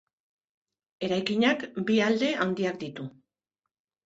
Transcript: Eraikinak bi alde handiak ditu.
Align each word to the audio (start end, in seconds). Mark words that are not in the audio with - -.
Eraikinak 1.07 1.67
bi 1.91 1.99
alde 2.07 2.31
handiak 2.47 2.81
ditu. 2.87 3.07